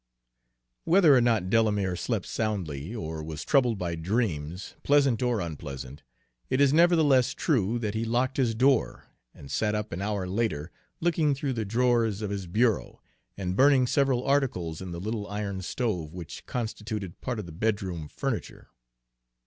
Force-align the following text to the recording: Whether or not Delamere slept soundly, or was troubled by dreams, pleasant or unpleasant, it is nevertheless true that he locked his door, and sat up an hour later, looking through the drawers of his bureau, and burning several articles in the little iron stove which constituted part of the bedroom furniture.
Whether 0.83 1.15
or 1.15 1.21
not 1.21 1.51
Delamere 1.51 1.95
slept 1.95 2.25
soundly, 2.25 2.95
or 2.95 3.23
was 3.23 3.45
troubled 3.45 3.77
by 3.77 3.93
dreams, 3.93 4.73
pleasant 4.81 5.21
or 5.21 5.39
unpleasant, 5.39 6.01
it 6.49 6.59
is 6.59 6.73
nevertheless 6.73 7.35
true 7.35 7.77
that 7.77 7.93
he 7.93 8.03
locked 8.03 8.37
his 8.37 8.55
door, 8.55 9.03
and 9.35 9.51
sat 9.51 9.75
up 9.75 9.93
an 9.93 10.01
hour 10.01 10.25
later, 10.25 10.71
looking 11.01 11.35
through 11.35 11.53
the 11.53 11.65
drawers 11.65 12.23
of 12.23 12.31
his 12.31 12.47
bureau, 12.47 12.99
and 13.37 13.55
burning 13.55 13.85
several 13.85 14.25
articles 14.25 14.81
in 14.81 14.91
the 14.91 14.99
little 14.99 15.27
iron 15.27 15.61
stove 15.61 16.15
which 16.15 16.47
constituted 16.47 17.21
part 17.21 17.37
of 17.37 17.45
the 17.45 17.51
bedroom 17.51 18.07
furniture. 18.07 18.69